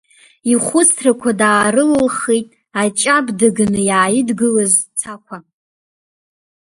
[0.51, 2.47] Ихәыцрақәа даарылылхит
[2.81, 5.37] аҷаб даганы иааидгылаз Цақәа.